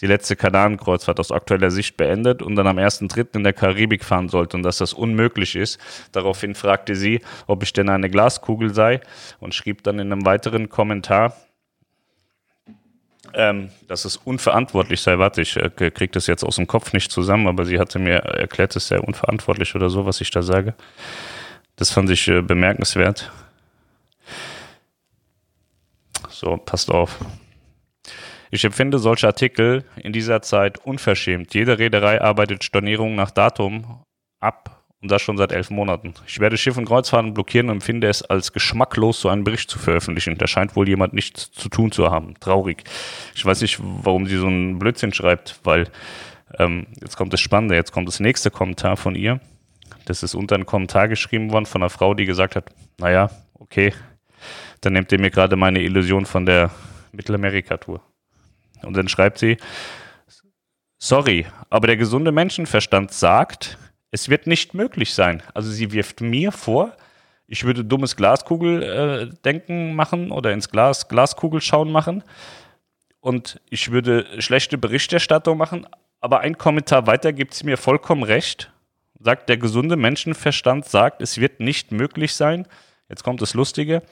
die 0.00 0.06
letzte 0.06 0.36
Kanarenkreuzfahrt 0.36 1.20
aus 1.20 1.30
aktueller 1.30 1.70
Sicht 1.70 1.96
beendet 1.96 2.42
und 2.42 2.56
dann 2.56 2.66
am 2.66 2.78
1.3. 2.78 3.36
in 3.36 3.44
der 3.44 3.52
Karibik 3.52 4.04
fahren 4.04 4.28
sollte 4.28 4.56
und 4.56 4.62
dass 4.62 4.78
das 4.78 4.92
unmöglich 4.92 5.56
ist. 5.56 5.78
Daraufhin 6.12 6.54
fragte 6.54 6.96
sie, 6.96 7.20
ob 7.46 7.62
ich 7.62 7.72
denn 7.72 7.88
eine 7.88 8.10
Glaskugel 8.10 8.74
sei 8.74 9.00
und 9.40 9.54
schrieb 9.54 9.82
dann 9.84 9.98
in 9.98 10.12
einem 10.12 10.26
weiteren 10.26 10.68
Kommentar, 10.68 11.36
ähm, 13.34 13.70
dass 13.88 14.04
es 14.04 14.16
unverantwortlich 14.16 15.00
sei. 15.00 15.18
Warte, 15.18 15.42
ich 15.42 15.56
äh, 15.56 15.70
kriege 15.70 16.12
das 16.12 16.26
jetzt 16.26 16.44
aus 16.44 16.56
dem 16.56 16.66
Kopf 16.66 16.92
nicht 16.92 17.10
zusammen, 17.10 17.46
aber 17.48 17.64
sie 17.64 17.78
hatte 17.78 17.98
mir 17.98 18.16
erklärt, 18.16 18.74
es 18.76 18.88
sei 18.88 19.00
unverantwortlich 19.00 19.74
oder 19.74 19.90
so, 19.90 20.06
was 20.06 20.20
ich 20.20 20.30
da 20.30 20.42
sage. 20.42 20.74
Das 21.76 21.90
fand 21.90 22.10
ich 22.10 22.28
äh, 22.28 22.42
bemerkenswert. 22.42 23.30
So, 26.28 26.56
passt 26.56 26.90
auf. 26.90 27.18
Ich 28.50 28.64
empfinde 28.64 28.98
solche 28.98 29.26
Artikel 29.26 29.84
in 29.96 30.12
dieser 30.12 30.40
Zeit 30.42 30.78
unverschämt. 30.78 31.54
Jede 31.54 31.78
Reederei 31.78 32.20
arbeitet 32.20 32.62
Stornierungen 32.62 33.16
nach 33.16 33.32
Datum 33.32 34.02
ab 34.40 34.83
und 35.04 35.10
das 35.10 35.20
schon 35.20 35.36
seit 35.36 35.52
elf 35.52 35.68
Monaten. 35.68 36.14
Ich 36.26 36.40
werde 36.40 36.56
Schiff- 36.56 36.78
und 36.78 36.86
Kreuzfahrten 36.86 37.34
blockieren 37.34 37.68
und 37.68 37.76
empfinde 37.76 38.08
es 38.08 38.22
als 38.22 38.54
geschmacklos, 38.54 39.20
so 39.20 39.28
einen 39.28 39.44
Bericht 39.44 39.68
zu 39.68 39.78
veröffentlichen. 39.78 40.38
Da 40.38 40.46
scheint 40.46 40.76
wohl 40.76 40.88
jemand 40.88 41.12
nichts 41.12 41.52
zu 41.52 41.68
tun 41.68 41.92
zu 41.92 42.10
haben. 42.10 42.32
Traurig. 42.40 42.84
Ich 43.34 43.44
weiß 43.44 43.60
nicht, 43.60 43.78
warum 43.82 44.26
sie 44.26 44.38
so 44.38 44.46
einen 44.46 44.78
Blödsinn 44.78 45.12
schreibt, 45.12 45.60
weil 45.62 45.90
ähm, 46.58 46.86
jetzt 47.02 47.18
kommt 47.18 47.34
das 47.34 47.40
Spannende, 47.40 47.74
jetzt 47.74 47.92
kommt 47.92 48.08
das 48.08 48.18
nächste 48.18 48.50
Kommentar 48.50 48.96
von 48.96 49.14
ihr. 49.14 49.40
Das 50.06 50.22
ist 50.22 50.34
unter 50.34 50.54
einen 50.54 50.64
Kommentar 50.64 51.06
geschrieben 51.08 51.52
worden 51.52 51.66
von 51.66 51.82
einer 51.82 51.90
Frau, 51.90 52.14
die 52.14 52.24
gesagt 52.24 52.56
hat, 52.56 52.70
naja, 52.96 53.28
okay, 53.58 53.92
dann 54.80 54.94
nehmt 54.94 55.12
ihr 55.12 55.20
mir 55.20 55.30
gerade 55.30 55.56
meine 55.56 55.82
Illusion 55.82 56.24
von 56.24 56.46
der 56.46 56.70
Mittelamerika-Tour. 57.12 58.00
Und 58.82 58.96
dann 58.96 59.08
schreibt 59.08 59.36
sie, 59.36 59.58
sorry, 60.96 61.44
aber 61.68 61.88
der 61.88 61.98
gesunde 61.98 62.32
Menschenverstand 62.32 63.12
sagt, 63.12 63.76
es 64.14 64.28
wird 64.28 64.46
nicht 64.46 64.74
möglich 64.74 65.12
sein. 65.12 65.42
Also 65.54 65.72
sie 65.72 65.90
wirft 65.90 66.20
mir 66.20 66.52
vor, 66.52 66.92
ich 67.48 67.64
würde 67.64 67.84
dummes 67.84 68.14
Glaskugeldenken 68.14 69.90
äh, 69.90 69.92
machen 69.92 70.30
oder 70.30 70.52
ins 70.52 70.70
Glas 70.70 71.08
Glaskugelschauen 71.08 71.90
machen 71.90 72.22
und 73.20 73.60
ich 73.70 73.90
würde 73.90 74.24
schlechte 74.40 74.78
Berichterstattung 74.78 75.58
machen, 75.58 75.84
aber 76.20 76.40
ein 76.40 76.56
Kommentar 76.56 77.08
weiter 77.08 77.32
gibt 77.32 77.54
sie 77.54 77.66
mir 77.66 77.76
vollkommen 77.76 78.22
recht 78.22 78.70
sagt, 79.18 79.48
der 79.48 79.56
gesunde 79.56 79.96
Menschenverstand 79.96 80.84
sagt, 80.84 81.22
es 81.22 81.38
wird 81.38 81.58
nicht 81.58 81.90
möglich 81.90 82.34
sein. 82.34 82.66
Jetzt 83.08 83.24
kommt 83.24 83.42
das 83.42 83.54
Lustige. 83.54 84.02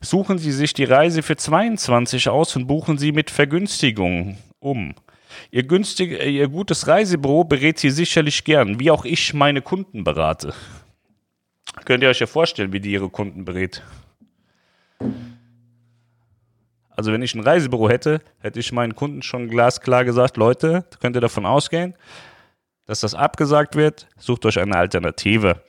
Suchen 0.00 0.38
Sie 0.38 0.52
sich 0.52 0.72
die 0.72 0.84
Reise 0.84 1.22
für 1.22 1.36
22 1.36 2.28
aus 2.28 2.56
und 2.56 2.66
buchen 2.66 2.98
Sie 2.98 3.12
mit 3.12 3.30
Vergünstigung 3.30 4.38
um. 4.58 4.94
Ihr, 5.50 5.62
günstig, 5.64 6.12
äh, 6.12 6.30
Ihr 6.30 6.48
gutes 6.48 6.86
Reisebüro 6.86 7.44
berät 7.44 7.78
Sie 7.78 7.90
sicherlich 7.90 8.44
gern, 8.44 8.80
wie 8.80 8.90
auch 8.90 9.04
ich 9.04 9.34
meine 9.34 9.62
Kunden 9.62 10.04
berate. 10.04 10.54
Könnt 11.84 12.02
ihr 12.02 12.10
euch 12.10 12.20
ja 12.20 12.26
vorstellen, 12.26 12.72
wie 12.72 12.80
die 12.80 12.92
ihre 12.92 13.08
Kunden 13.08 13.44
berät. 13.44 13.82
Also 16.90 17.12
wenn 17.12 17.22
ich 17.22 17.34
ein 17.34 17.40
Reisebüro 17.40 17.88
hätte, 17.88 18.20
hätte 18.40 18.60
ich 18.60 18.72
meinen 18.72 18.94
Kunden 18.94 19.22
schon 19.22 19.48
glasklar 19.48 20.04
gesagt, 20.04 20.36
Leute, 20.36 20.84
könnt 21.00 21.16
ihr 21.16 21.20
davon 21.20 21.46
ausgehen, 21.46 21.94
dass 22.86 23.00
das 23.00 23.14
abgesagt 23.14 23.74
wird, 23.74 24.08
sucht 24.18 24.44
euch 24.44 24.58
eine 24.58 24.76
Alternative. 24.76 25.62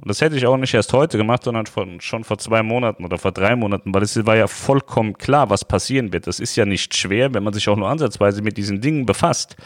Und 0.00 0.08
das 0.08 0.22
hätte 0.22 0.34
ich 0.34 0.46
auch 0.46 0.56
nicht 0.56 0.72
erst 0.72 0.94
heute 0.94 1.18
gemacht, 1.18 1.44
sondern 1.44 1.66
von, 1.66 2.00
schon 2.00 2.24
vor 2.24 2.38
zwei 2.38 2.62
Monaten 2.62 3.04
oder 3.04 3.18
vor 3.18 3.32
drei 3.32 3.54
Monaten, 3.54 3.92
weil 3.92 4.02
es 4.02 4.24
war 4.24 4.34
ja 4.34 4.46
vollkommen 4.46 5.18
klar, 5.18 5.50
was 5.50 5.66
passieren 5.66 6.14
wird. 6.14 6.26
Das 6.26 6.40
ist 6.40 6.56
ja 6.56 6.64
nicht 6.64 6.96
schwer, 6.96 7.34
wenn 7.34 7.42
man 7.42 7.52
sich 7.52 7.68
auch 7.68 7.76
nur 7.76 7.88
ansatzweise 7.88 8.40
mit 8.40 8.56
diesen 8.56 8.80
Dingen 8.80 9.04
befasst. 9.04 9.56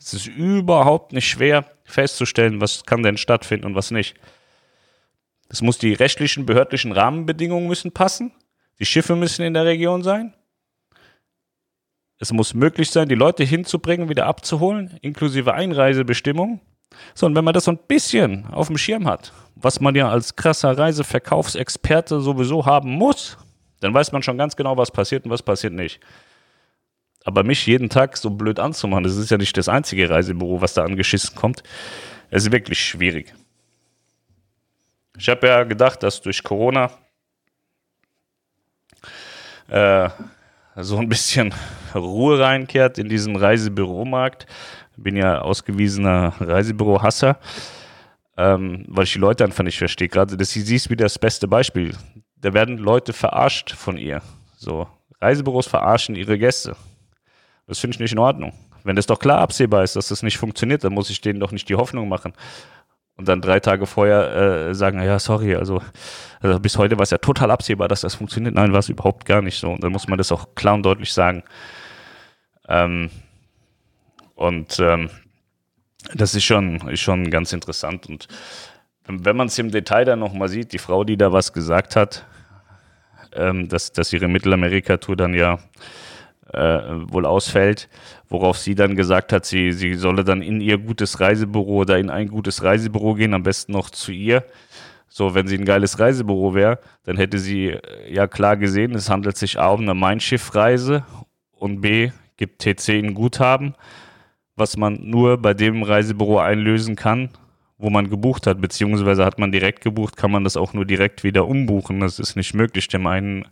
Es 0.00 0.14
ist 0.14 0.28
überhaupt 0.28 1.12
nicht 1.12 1.28
schwer 1.28 1.66
festzustellen, 1.84 2.62
was 2.62 2.84
kann 2.84 3.02
denn 3.02 3.18
stattfinden 3.18 3.66
und 3.66 3.74
was 3.74 3.90
nicht. 3.90 4.14
Es 5.50 5.60
muss 5.60 5.76
die 5.76 5.92
rechtlichen, 5.92 6.46
behördlichen 6.46 6.92
Rahmenbedingungen 6.92 7.68
müssen 7.68 7.92
passen. 7.92 8.32
Die 8.78 8.86
Schiffe 8.86 9.14
müssen 9.14 9.42
in 9.42 9.52
der 9.52 9.66
Region 9.66 10.02
sein. 10.02 10.32
Es 12.18 12.32
muss 12.32 12.54
möglich 12.54 12.90
sein, 12.90 13.10
die 13.10 13.14
Leute 13.14 13.44
hinzubringen, 13.44 14.08
wieder 14.08 14.24
abzuholen, 14.24 14.96
inklusive 15.02 15.52
Einreisebestimmung. 15.52 16.62
So, 17.14 17.26
und 17.26 17.34
wenn 17.34 17.44
man 17.44 17.54
das 17.54 17.64
so 17.64 17.72
ein 17.72 17.78
bisschen 17.88 18.46
auf 18.46 18.68
dem 18.68 18.78
Schirm 18.78 19.06
hat, 19.06 19.32
was 19.54 19.80
man 19.80 19.94
ja 19.94 20.08
als 20.08 20.36
krasser 20.36 20.76
Reiseverkaufsexperte 20.76 22.20
sowieso 22.20 22.66
haben 22.66 22.90
muss, 22.90 23.36
dann 23.80 23.94
weiß 23.94 24.12
man 24.12 24.22
schon 24.22 24.38
ganz 24.38 24.56
genau, 24.56 24.76
was 24.76 24.90
passiert 24.90 25.24
und 25.24 25.30
was 25.30 25.42
passiert 25.42 25.72
nicht. 25.72 26.00
Aber 27.24 27.44
mich 27.44 27.66
jeden 27.66 27.88
Tag 27.88 28.16
so 28.16 28.30
blöd 28.30 28.58
anzumachen, 28.58 29.04
das 29.04 29.16
ist 29.16 29.30
ja 29.30 29.38
nicht 29.38 29.56
das 29.56 29.68
einzige 29.68 30.10
Reisebüro, 30.10 30.60
was 30.60 30.74
da 30.74 30.84
angeschissen 30.84 31.36
kommt. 31.36 31.62
Es 32.30 32.44
ist 32.44 32.52
wirklich 32.52 32.80
schwierig. 32.80 33.32
Ich 35.18 35.28
habe 35.28 35.46
ja 35.46 35.64
gedacht, 35.64 36.02
dass 36.02 36.20
durch 36.20 36.42
Corona 36.42 36.90
äh, 39.68 40.08
so 40.76 40.98
ein 40.98 41.08
bisschen 41.08 41.54
Ruhe 41.94 42.40
reinkehrt 42.40 42.98
in 42.98 43.08
diesen 43.08 43.36
Reisebüromarkt. 43.36 44.46
Bin 44.96 45.16
ja 45.16 45.40
ausgewiesener 45.40 46.34
Reisebüro-Hasser, 46.40 47.38
ähm, 48.36 48.84
weil 48.88 49.04
ich 49.04 49.12
die 49.12 49.18
Leute 49.18 49.44
einfach 49.44 49.64
nicht 49.64 49.78
verstehe. 49.78 50.08
Gerade 50.08 50.36
das 50.36 50.50
sie 50.50 50.76
ist 50.76 50.90
wieder 50.90 51.04
das 51.04 51.18
beste 51.18 51.48
Beispiel. 51.48 51.94
Da 52.36 52.52
werden 52.52 52.78
Leute 52.78 53.12
verarscht 53.12 53.72
von 53.72 53.96
ihr. 53.96 54.22
So, 54.56 54.86
Reisebüros 55.20 55.66
verarschen 55.66 56.14
ihre 56.14 56.38
Gäste. 56.38 56.76
Das 57.66 57.78
finde 57.78 57.94
ich 57.94 58.00
nicht 58.00 58.12
in 58.12 58.18
Ordnung. 58.18 58.52
Wenn 58.84 58.96
das 58.96 59.06
doch 59.06 59.18
klar 59.18 59.38
absehbar 59.38 59.84
ist, 59.84 59.96
dass 59.96 60.08
das 60.08 60.22
nicht 60.22 60.38
funktioniert, 60.38 60.82
dann 60.84 60.92
muss 60.92 61.10
ich 61.10 61.20
denen 61.20 61.40
doch 61.40 61.52
nicht 61.52 61.68
die 61.68 61.76
Hoffnung 61.76 62.08
machen. 62.08 62.32
Und 63.16 63.28
dann 63.28 63.40
drei 63.40 63.60
Tage 63.60 63.86
vorher 63.86 64.68
äh, 64.70 64.74
sagen, 64.74 65.00
ja, 65.02 65.18
sorry, 65.18 65.54
also, 65.54 65.80
also 66.40 66.58
bis 66.58 66.78
heute 66.78 66.96
war 66.96 67.04
es 67.04 67.10
ja 67.10 67.18
total 67.18 67.50
absehbar, 67.50 67.86
dass 67.86 68.00
das 68.00 68.14
funktioniert. 68.14 68.54
Nein, 68.54 68.72
war 68.72 68.80
es 68.80 68.88
überhaupt 68.88 69.26
gar 69.26 69.42
nicht 69.42 69.58
so. 69.58 69.70
Und 69.70 69.84
dann 69.84 69.92
muss 69.92 70.08
man 70.08 70.18
das 70.18 70.32
auch 70.32 70.54
klar 70.54 70.74
und 70.74 70.82
deutlich 70.82 71.12
sagen. 71.12 71.44
Ähm, 72.68 73.10
und 74.34 74.78
ähm, 74.80 75.10
das 76.14 76.34
ist 76.34 76.44
schon, 76.44 76.88
ist 76.88 77.00
schon 77.00 77.30
ganz 77.30 77.52
interessant. 77.52 78.08
Und 78.08 78.28
wenn 79.06 79.36
man 79.36 79.48
es 79.48 79.58
im 79.58 79.70
Detail 79.70 80.04
dann 80.04 80.18
nochmal 80.18 80.48
sieht, 80.48 80.72
die 80.72 80.78
Frau, 80.78 81.04
die 81.04 81.16
da 81.16 81.32
was 81.32 81.52
gesagt 81.52 81.96
hat, 81.96 82.24
ähm, 83.34 83.68
dass, 83.68 83.92
dass 83.92 84.12
ihre 84.12 84.28
Mittelamerika-Tour 84.28 85.16
dann 85.16 85.34
ja 85.34 85.58
äh, 86.52 86.58
wohl 86.58 87.26
ausfällt, 87.26 87.88
worauf 88.28 88.58
sie 88.58 88.74
dann 88.74 88.96
gesagt 88.96 89.32
hat, 89.32 89.44
sie, 89.44 89.72
sie 89.72 89.94
solle 89.94 90.24
dann 90.24 90.42
in 90.42 90.60
ihr 90.60 90.78
gutes 90.78 91.20
Reisebüro 91.20 91.78
oder 91.78 91.98
in 91.98 92.10
ein 92.10 92.28
gutes 92.28 92.62
Reisebüro 92.62 93.14
gehen, 93.14 93.34
am 93.34 93.42
besten 93.42 93.72
noch 93.72 93.90
zu 93.90 94.12
ihr. 94.12 94.44
So, 95.08 95.34
wenn 95.34 95.46
sie 95.46 95.58
ein 95.58 95.64
geiles 95.64 95.98
Reisebüro 95.98 96.54
wäre, 96.54 96.78
dann 97.04 97.16
hätte 97.16 97.38
sie 97.38 97.68
äh, 97.68 98.12
ja 98.12 98.26
klar 98.26 98.56
gesehen, 98.56 98.94
es 98.94 99.10
handelt 99.10 99.36
sich 99.36 99.58
A 99.58 99.68
um 99.68 99.82
eine 99.82 99.94
Mein 99.94 100.20
Schiff-Reise 100.20 101.04
und 101.52 101.80
B 101.80 102.10
gibt 102.36 102.62
TC 102.62 102.90
ein 102.90 103.14
Guthaben, 103.14 103.74
was 104.62 104.76
man 104.76 105.00
nur 105.02 105.38
bei 105.38 105.54
dem 105.54 105.82
Reisebüro 105.82 106.38
einlösen 106.38 106.94
kann, 106.94 107.30
wo 107.78 107.90
man 107.90 108.08
gebucht 108.08 108.46
hat, 108.46 108.60
beziehungsweise 108.60 109.24
hat 109.24 109.40
man 109.40 109.50
direkt 109.50 109.80
gebucht, 109.82 110.16
kann 110.16 110.30
man 110.30 110.44
das 110.44 110.56
auch 110.56 110.72
nur 110.72 110.84
direkt 110.84 111.24
wieder 111.24 111.48
umbuchen. 111.48 111.98
Das 111.98 112.20
ist 112.20 112.36
nicht 112.36 112.54
möglich, 112.54 112.86
dem 112.86 113.08
einen, 113.08 113.44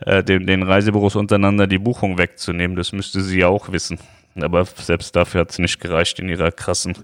äh, 0.00 0.24
dem, 0.24 0.46
den 0.46 0.62
Reisebüros 0.62 1.16
untereinander 1.16 1.66
die 1.66 1.78
Buchung 1.78 2.16
wegzunehmen. 2.16 2.78
Das 2.78 2.92
müsste 2.92 3.20
sie 3.20 3.40
ja 3.40 3.48
auch 3.48 3.72
wissen. 3.72 3.98
Aber 4.40 4.64
selbst 4.64 5.14
dafür 5.14 5.42
hat 5.42 5.50
es 5.50 5.58
nicht 5.58 5.80
gereicht 5.80 6.18
in 6.18 6.30
ihrer 6.30 6.50
krassen, 6.50 6.94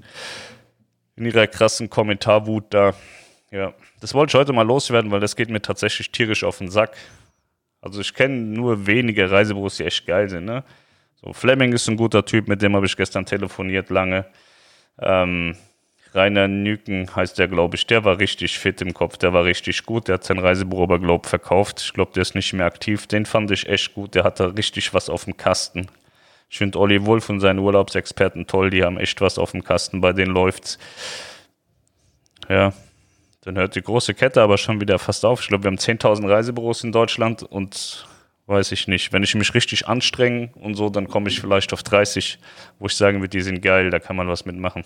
in 1.17 1.27
ihrer 1.27 1.47
krassen 1.47 1.91
Kommentarwut 1.91 2.65
da. 2.71 2.95
Ja, 3.51 3.75
das 4.01 4.15
wollte 4.15 4.31
ich 4.31 4.41
heute 4.41 4.55
mal 4.55 4.67
loswerden, 4.67 5.11
weil 5.11 5.21
das 5.21 5.37
geht 5.37 5.51
mir 5.51 5.61
tatsächlich 5.61 6.11
tierisch 6.11 6.45
auf 6.45 6.57
den 6.59 6.71
Sack. 6.71 6.97
Also 7.83 8.01
ich 8.01 8.15
kenne 8.15 8.37
nur 8.37 8.87
wenige 8.87 9.31
Reisebüros, 9.31 9.77
die 9.77 9.85
echt 9.85 10.07
geil 10.07 10.31
sind. 10.31 10.47
Ne? 10.47 10.65
So 11.23 11.33
Fleming 11.33 11.73
ist 11.73 11.89
ein 11.89 11.97
guter 11.97 12.25
Typ, 12.25 12.49
mit 12.49 12.63
dem 12.63 12.75
habe 12.75 12.87
ich 12.87 12.97
gestern 12.97 13.27
telefoniert 13.27 13.91
lange. 13.91 14.25
Ähm, 14.99 15.57
Rainer 16.15 16.49
Nüken 16.49 17.15
heißt 17.15 17.39
der, 17.39 17.47
glaube 17.47 17.77
ich, 17.77 17.87
der 17.87 18.05
war 18.05 18.19
richtig 18.19 18.59
fit 18.59 18.81
im 18.81 18.95
Kopf, 18.95 19.17
der 19.17 19.33
war 19.33 19.45
richtig 19.45 19.85
gut, 19.85 20.09
der 20.09 20.15
hat 20.15 20.25
sein 20.25 20.39
Reisebüro 20.39 20.85
aber, 20.85 20.99
glaube 20.99 21.29
verkauft. 21.29 21.81
Ich 21.81 21.93
glaube, 21.93 22.13
der 22.15 22.23
ist 22.23 22.35
nicht 22.35 22.53
mehr 22.53 22.67
aktiv. 22.67 23.07
Den 23.07 23.27
fand 23.27 23.51
ich 23.51 23.69
echt 23.69 23.95
gut, 23.95 24.15
der 24.15 24.25
hatte 24.25 24.57
richtig 24.57 24.93
was 24.95 25.09
auf 25.09 25.25
dem 25.25 25.37
Kasten. 25.37 25.87
Ich 26.49 26.59
finde 26.59 26.79
Olli 26.81 27.05
Wolf 27.07 27.29
und 27.29 27.39
seine 27.39 27.61
Urlaubsexperten 27.61 28.47
toll, 28.47 28.71
die 28.71 28.83
haben 28.83 28.99
echt 28.99 29.21
was 29.21 29.39
auf 29.39 29.53
dem 29.53 29.63
Kasten, 29.63 30.01
bei 30.01 30.13
denen 30.13 30.33
läuft's. 30.33 30.79
Ja, 32.49 32.73
dann 33.43 33.57
hört 33.57 33.77
die 33.77 33.83
große 33.83 34.15
Kette 34.15 34.43
aber 34.43 34.59
schon 34.59 34.81
wieder 34.81 34.99
fast 34.99 35.25
auf. 35.25 35.43
Ich 35.43 35.49
glaube, 35.49 35.65
wir 35.65 35.69
haben 35.69 35.79
10.000 35.79 36.29
Reisebüros 36.29 36.83
in 36.83 36.91
Deutschland 36.91 37.45
und 37.45 38.07
weiß 38.51 38.73
ich 38.73 38.89
nicht. 38.89 39.13
Wenn 39.13 39.23
ich 39.23 39.35
mich 39.35 39.55
richtig 39.55 39.87
anstrenge 39.89 40.51
und 40.57 40.75
so, 40.75 40.91
dann 40.91 41.09
komme 41.09 41.29
ich 41.29 41.41
vielleicht 41.41 41.73
auf 41.73 41.83
30, 41.83 42.39
wo 42.79 42.87
ich 42.87 42.97
sagen 42.97 43.21
würde, 43.21 43.31
die 43.31 43.41
sind 43.41 43.63
geil, 43.63 43.91
da 43.91 44.01
kann 44.01 44.17
man 44.17 44.29
was 44.29 44.45
mitmachen. 44.45 44.85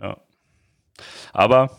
Ja. 0.00 0.18
Aber 1.32 1.78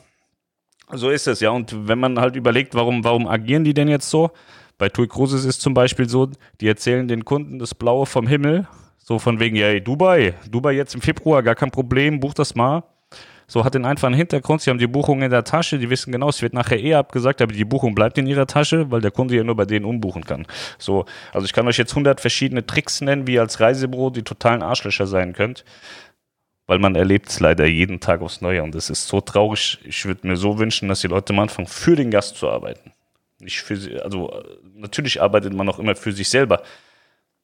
so 0.91 1.09
ist 1.09 1.27
es, 1.27 1.41
ja. 1.41 1.51
Und 1.51 1.87
wenn 1.87 1.99
man 1.99 2.19
halt 2.19 2.35
überlegt, 2.35 2.73
warum, 2.73 3.03
warum 3.03 3.27
agieren 3.27 3.63
die 3.63 3.73
denn 3.73 3.89
jetzt 3.89 4.09
so? 4.09 4.31
Bei 4.77 4.89
TUI 4.89 5.07
Cruises 5.07 5.45
ist 5.45 5.61
zum 5.61 5.73
Beispiel 5.73 6.07
so, 6.07 6.31
die 6.61 6.67
erzählen 6.67 7.07
den 7.07 7.25
Kunden 7.25 7.59
das 7.59 7.75
Blaue 7.75 8.05
vom 8.05 8.25
Himmel. 8.25 8.67
So 8.97 9.19
von 9.19 9.39
wegen, 9.41 9.57
ja, 9.57 9.77
Dubai, 9.81 10.33
Dubai 10.49 10.71
jetzt 10.71 10.95
im 10.95 11.01
Februar, 11.01 11.43
gar 11.43 11.55
kein 11.55 11.71
Problem, 11.71 12.21
buch 12.21 12.33
das 12.33 12.55
mal. 12.55 12.83
So 13.53 13.63
hat 13.63 13.75
den 13.75 13.85
einfachen 13.85 14.15
Hintergrund, 14.15 14.63
sie 14.63 14.71
haben 14.71 14.79
die 14.79 14.87
Buchung 14.87 15.21
in 15.21 15.29
der 15.29 15.43
Tasche, 15.43 15.77
die 15.77 15.87
wissen 15.91 16.11
genau, 16.11 16.29
es 16.29 16.41
wird 16.41 16.55
nachher 16.55 16.79
eh 16.79 16.95
abgesagt, 16.95 17.39
aber 17.39 17.53
die 17.53 17.65
Buchung 17.65 17.93
bleibt 17.93 18.17
in 18.17 18.25
ihrer 18.25 18.47
Tasche, 18.47 18.89
weil 18.89 18.99
der 18.99 19.11
Kunde 19.11 19.35
ja 19.35 19.43
nur 19.43 19.55
bei 19.55 19.65
denen 19.65 19.85
umbuchen 19.85 20.25
kann. 20.25 20.47
So, 20.79 21.05
also 21.33 21.45
ich 21.45 21.53
kann 21.53 21.67
euch 21.67 21.77
jetzt 21.77 21.91
100 21.91 22.19
verschiedene 22.19 22.65
Tricks 22.65 23.01
nennen, 23.01 23.27
wie 23.27 23.35
ihr 23.35 23.41
als 23.41 23.59
Reisebüro 23.59 24.09
die 24.09 24.23
totalen 24.23 24.63
Arschlöcher 24.63 25.05
sein 25.05 25.33
könnt 25.33 25.65
weil 26.65 26.79
man 26.79 26.95
erlebt 26.95 27.29
es 27.29 27.41
leider 27.41 27.65
jeden 27.65 27.99
Tag 27.99 28.21
aufs 28.21 28.39
Neue 28.39 28.63
und 28.63 28.73
es 28.73 28.89
ist 28.89 29.07
so 29.07 29.19
traurig. 29.19 29.79
Ich 29.83 30.05
würde 30.05 30.25
mir 30.25 30.37
so 30.37 30.57
wünschen, 30.57 30.87
dass 30.87 31.01
die 31.01 31.07
Leute 31.07 31.33
am 31.33 31.39
Anfang 31.39 31.67
für 31.67 31.97
den 31.97 32.09
Gast 32.09 32.37
zu 32.37 32.49
arbeiten. 32.49 32.93
Nicht 33.39 33.61
für 33.61 33.75
sie, 33.75 33.99
also 33.99 34.41
natürlich 34.73 35.21
arbeitet 35.21 35.53
man 35.53 35.67
auch 35.67 35.77
immer 35.77 35.93
für 35.95 36.13
sich 36.13 36.29
selber. 36.29 36.63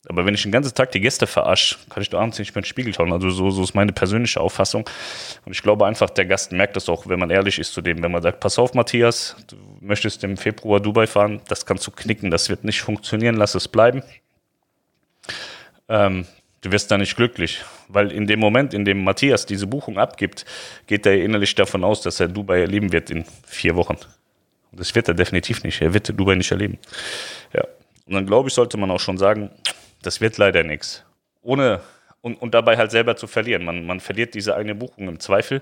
Aber 0.07 0.25
wenn 0.25 0.33
ich 0.33 0.43
den 0.43 0.51
ganzen 0.51 0.73
Tag 0.73 0.91
die 0.93 1.01
Gäste 1.01 1.27
verarsche, 1.27 1.75
kann 1.89 2.01
ich 2.01 2.09
da 2.09 2.19
abends 2.19 2.39
nicht 2.39 2.55
mehr 2.55 2.59
in 2.59 2.63
den 2.63 2.69
Spiegel 2.69 2.93
schauen. 2.93 3.11
Also 3.11 3.29
so, 3.31 3.49
so 3.49 3.63
ist 3.63 3.75
meine 3.75 3.91
persönliche 3.91 4.39
Auffassung. 4.39 4.89
Und 5.45 5.51
ich 5.51 5.61
glaube 5.61 5.85
einfach, 5.85 6.09
der 6.09 6.25
Gast 6.25 6.53
merkt 6.53 6.77
das 6.77 6.87
auch, 6.87 7.07
wenn 7.07 7.19
man 7.19 7.29
ehrlich 7.29 7.59
ist 7.59 7.73
zu 7.73 7.81
dem. 7.81 8.01
Wenn 8.01 8.11
man 8.11 8.21
sagt, 8.21 8.39
pass 8.39 8.57
auf, 8.57 8.73
Matthias, 8.73 9.35
du 9.47 9.57
möchtest 9.81 10.23
im 10.23 10.37
Februar 10.37 10.79
Dubai 10.79 11.05
fahren, 11.05 11.41
das 11.49 11.65
kannst 11.65 11.85
du 11.85 11.91
knicken, 11.91 12.31
das 12.31 12.49
wird 12.49 12.63
nicht 12.63 12.81
funktionieren, 12.81 13.35
lass 13.35 13.55
es 13.55 13.67
bleiben. 13.67 14.01
Ähm, 15.89 16.25
du 16.61 16.71
wirst 16.71 16.89
da 16.91 16.97
nicht 16.97 17.17
glücklich, 17.17 17.61
weil 17.89 18.13
in 18.13 18.25
dem 18.25 18.39
Moment, 18.39 18.73
in 18.73 18.85
dem 18.85 19.03
Matthias 19.03 19.45
diese 19.45 19.67
Buchung 19.67 19.97
abgibt, 19.97 20.45
geht 20.87 21.05
er 21.05 21.21
innerlich 21.21 21.55
davon 21.55 21.83
aus, 21.83 22.01
dass 22.01 22.21
er 22.21 22.29
Dubai 22.29 22.61
erleben 22.61 22.93
wird 22.93 23.09
in 23.09 23.25
vier 23.45 23.75
Wochen. 23.75 23.97
Und 24.71 24.79
das 24.79 24.95
wird 24.95 25.09
er 25.09 25.13
definitiv 25.13 25.63
nicht. 25.63 25.81
Er 25.81 25.93
wird 25.93 26.07
Dubai 26.17 26.35
nicht 26.35 26.51
erleben. 26.51 26.77
Ja. 27.53 27.65
Und 28.05 28.15
dann 28.15 28.25
glaube 28.25 28.49
ich, 28.49 28.55
sollte 28.55 28.77
man 28.77 28.89
auch 28.89 28.99
schon 28.99 29.17
sagen, 29.17 29.51
das 30.01 30.21
wird 30.21 30.37
leider 30.37 30.63
nichts. 30.63 31.03
Ohne 31.41 31.81
und, 32.21 32.41
und 32.41 32.53
dabei 32.53 32.77
halt 32.77 32.91
selber 32.91 33.15
zu 33.15 33.27
verlieren. 33.27 33.63
Man, 33.63 33.85
man 33.85 33.99
verliert 33.99 34.33
diese 34.33 34.55
eine 34.55 34.75
Buchung 34.75 35.07
im 35.07 35.19
Zweifel. 35.19 35.61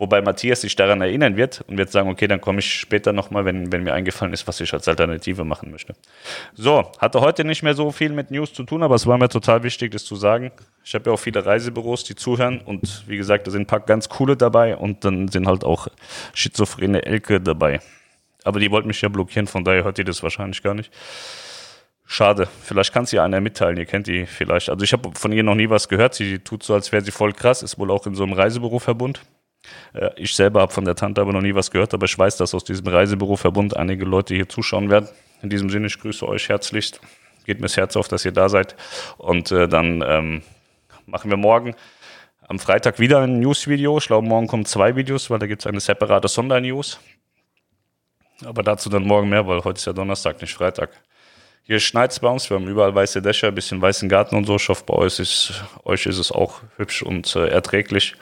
Wobei 0.00 0.22
Matthias 0.22 0.62
sich 0.62 0.74
daran 0.76 1.02
erinnern 1.02 1.36
wird 1.36 1.62
und 1.66 1.76
wird 1.76 1.90
sagen, 1.90 2.08
okay, 2.08 2.26
dann 2.26 2.40
komme 2.40 2.60
ich 2.60 2.72
später 2.72 3.12
nochmal, 3.12 3.44
wenn, 3.44 3.70
wenn 3.70 3.82
mir 3.82 3.92
eingefallen 3.92 4.32
ist, 4.32 4.48
was 4.48 4.58
ich 4.58 4.72
als 4.72 4.88
Alternative 4.88 5.44
machen 5.44 5.70
möchte. 5.70 5.94
So, 6.54 6.90
hatte 6.98 7.20
heute 7.20 7.44
nicht 7.44 7.62
mehr 7.62 7.74
so 7.74 7.92
viel 7.92 8.08
mit 8.08 8.30
News 8.30 8.54
zu 8.54 8.62
tun, 8.62 8.82
aber 8.82 8.94
es 8.94 9.06
war 9.06 9.18
mir 9.18 9.28
total 9.28 9.62
wichtig, 9.62 9.90
das 9.90 10.06
zu 10.06 10.16
sagen. 10.16 10.52
Ich 10.82 10.94
habe 10.94 11.10
ja 11.10 11.12
auch 11.12 11.18
viele 11.18 11.44
Reisebüros, 11.44 12.04
die 12.04 12.14
zuhören 12.14 12.62
und 12.62 13.04
wie 13.08 13.18
gesagt, 13.18 13.46
da 13.46 13.50
sind 13.50 13.62
ein 13.62 13.66
paar 13.66 13.80
ganz 13.80 14.08
coole 14.08 14.38
dabei 14.38 14.74
und 14.74 15.04
dann 15.04 15.28
sind 15.28 15.46
halt 15.46 15.64
auch 15.64 15.88
schizophrene 16.32 17.04
Elke 17.04 17.38
dabei. 17.38 17.80
Aber 18.42 18.58
die 18.58 18.70
wollten 18.70 18.88
mich 18.88 19.02
ja 19.02 19.10
blockieren, 19.10 19.48
von 19.48 19.64
daher 19.64 19.84
hört 19.84 19.98
ihr 19.98 20.06
das 20.06 20.22
wahrscheinlich 20.22 20.62
gar 20.62 20.72
nicht. 20.72 20.90
Schade. 22.12 22.48
Vielleicht 22.64 22.92
kann 22.92 23.04
es 23.04 23.12
ja 23.12 23.22
einer 23.22 23.40
mitteilen. 23.40 23.76
Ihr 23.76 23.86
kennt 23.86 24.08
die 24.08 24.26
vielleicht. 24.26 24.68
Also 24.68 24.82
ich 24.82 24.92
habe 24.92 25.12
von 25.14 25.30
ihr 25.30 25.44
noch 25.44 25.54
nie 25.54 25.70
was 25.70 25.88
gehört. 25.88 26.12
Sie 26.14 26.40
tut 26.40 26.64
so, 26.64 26.74
als 26.74 26.90
wäre 26.90 27.04
sie 27.04 27.12
voll 27.12 27.32
krass. 27.32 27.62
Ist 27.62 27.78
wohl 27.78 27.88
auch 27.92 28.04
in 28.04 28.16
so 28.16 28.24
einem 28.24 28.32
Reisebüroverbund. 28.32 29.20
Äh, 29.94 30.10
ich 30.16 30.34
selber 30.34 30.60
habe 30.60 30.72
von 30.72 30.84
der 30.84 30.96
Tante 30.96 31.20
aber 31.20 31.32
noch 31.32 31.40
nie 31.40 31.54
was 31.54 31.70
gehört, 31.70 31.94
aber 31.94 32.06
ich 32.06 32.18
weiß, 32.18 32.36
dass 32.36 32.52
aus 32.52 32.64
diesem 32.64 32.88
Reisebüroverbund 32.88 33.76
einige 33.76 34.04
Leute 34.04 34.34
hier 34.34 34.48
zuschauen 34.48 34.90
werden. 34.90 35.08
In 35.40 35.50
diesem 35.50 35.70
Sinne, 35.70 35.86
ich 35.86 36.00
grüße 36.00 36.26
euch 36.26 36.48
herzlichst. 36.48 37.00
Geht 37.46 37.60
mir 37.60 37.66
das 37.66 37.76
Herz 37.76 37.94
auf, 37.94 38.08
dass 38.08 38.24
ihr 38.24 38.32
da 38.32 38.48
seid. 38.48 38.74
Und 39.16 39.52
äh, 39.52 39.68
dann 39.68 40.02
ähm, 40.04 40.42
machen 41.06 41.30
wir 41.30 41.36
morgen 41.36 41.76
am 42.48 42.58
Freitag 42.58 42.98
wieder 42.98 43.20
ein 43.20 43.38
News-Video. 43.38 43.98
Ich 43.98 44.08
glaube, 44.08 44.26
morgen 44.26 44.48
kommen 44.48 44.64
zwei 44.64 44.96
Videos, 44.96 45.30
weil 45.30 45.38
da 45.38 45.46
gibt 45.46 45.62
es 45.62 45.66
eine 45.68 45.78
separate 45.78 46.26
Sondernews. 46.26 46.98
Aber 48.44 48.64
dazu 48.64 48.90
dann 48.90 49.04
morgen 49.04 49.28
mehr, 49.28 49.46
weil 49.46 49.62
heute 49.62 49.78
ist 49.78 49.86
ja 49.86 49.92
Donnerstag, 49.92 50.42
nicht 50.42 50.54
Freitag. 50.54 50.90
Hier 51.70 51.78
schneit 51.78 52.10
es 52.10 52.18
bei 52.18 52.26
uns, 52.26 52.50
wir 52.50 52.56
haben 52.56 52.66
überall 52.66 52.92
weiße 52.96 53.22
Dächer, 53.22 53.46
ein 53.46 53.54
bisschen 53.54 53.80
weißen 53.80 54.08
Garten 54.08 54.34
und 54.34 54.44
so. 54.44 54.56
Ich 54.56 54.68
hoffe, 54.68 54.82
bei 54.84 54.94
euch 54.94 55.20
ist, 55.20 55.62
euch 55.84 56.04
ist 56.04 56.18
es 56.18 56.32
auch 56.32 56.62
hübsch 56.78 57.00
und 57.00 57.36
äh, 57.36 57.46
erträglich. 57.46 58.16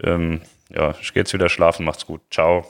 Ähm, 0.00 0.40
ja, 0.68 0.94
ich 1.02 1.12
gehe 1.12 1.22
jetzt 1.22 1.32
wieder 1.32 1.48
schlafen. 1.48 1.84
Macht's 1.84 2.06
gut. 2.06 2.20
Ciao. 2.30 2.64